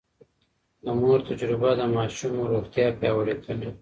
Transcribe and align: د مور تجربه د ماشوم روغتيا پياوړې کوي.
د 0.83 0.85
مور 0.99 1.19
تجربه 1.27 1.69
د 1.79 1.81
ماشوم 1.95 2.33
روغتيا 2.53 2.87
پياوړې 2.99 3.35
کوي. 3.43 3.69